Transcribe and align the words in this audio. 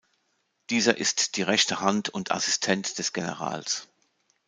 Dieser 0.71 0.97
ist 0.97 1.37
die 1.37 1.43
rechte 1.43 1.79
Hand 1.79 2.09
und 2.09 2.31
Assistent 2.31 2.97
des 2.97 3.13
Generals. 3.13 3.87